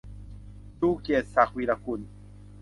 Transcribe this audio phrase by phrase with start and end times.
[0.77, 2.01] ชูเกียรติ ศักดิ์วีระกุล